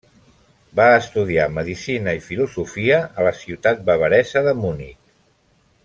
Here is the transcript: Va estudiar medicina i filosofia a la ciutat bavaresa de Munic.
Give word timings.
Va 0.79 0.85
estudiar 1.01 1.45
medicina 1.57 2.15
i 2.21 2.23
filosofia 2.29 2.97
a 3.21 3.29
la 3.29 3.35
ciutat 3.43 3.85
bavaresa 3.91 4.45
de 4.49 4.57
Munic. 4.65 4.99